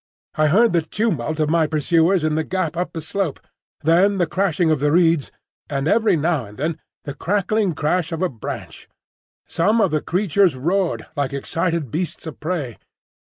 [0.33, 3.39] I heard the tumult of my pursuers in the gap up the slope,
[3.83, 5.31] then the crashing of the reeds,
[5.69, 8.87] and every now and then the crackling crash of a branch.
[9.47, 12.79] Some of the creatures roared like excited beasts of prey.